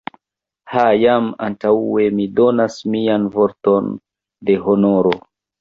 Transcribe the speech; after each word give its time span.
Ho, 0.71 0.85
jam 1.01 1.27
antaŭe 1.49 2.07
mi 2.21 2.27
donas 2.41 2.79
mian 2.97 3.31
vorton 3.37 3.95
de 4.49 4.61
honoro! 4.67 5.17